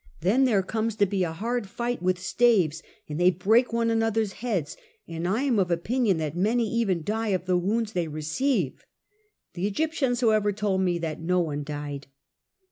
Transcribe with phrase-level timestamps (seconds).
[0.21, 4.33] Then there comes to be a hard fight with staves, and they break one another's
[4.41, 4.75] heads,
[5.07, 8.83] and I am of opinion that many even die of the wounds they receive;
[9.53, 12.07] the Egyptians however told me that no one died.